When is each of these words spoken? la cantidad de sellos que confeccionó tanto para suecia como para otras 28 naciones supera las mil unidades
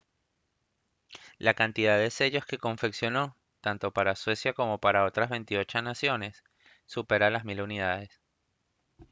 la 1.37 1.53
cantidad 1.53 1.95
de 1.99 2.09
sellos 2.09 2.47
que 2.47 2.57
confeccionó 2.57 3.37
tanto 3.59 3.91
para 3.91 4.15
suecia 4.15 4.53
como 4.53 4.79
para 4.79 5.05
otras 5.05 5.29
28 5.29 5.83
naciones 5.83 6.43
supera 6.87 7.29
las 7.29 7.45
mil 7.45 7.61
unidades 7.61 8.19